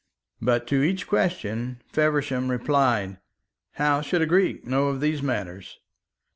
But 0.41 0.65
to 0.65 0.81
each 0.81 1.05
question 1.05 1.79
Feversham 1.93 2.49
replied: 2.49 3.19
"How 3.73 4.01
should 4.01 4.23
a 4.23 4.25
Greek 4.25 4.65
know 4.65 4.87
of 4.87 4.99
these 4.99 5.21
matters?" 5.21 5.77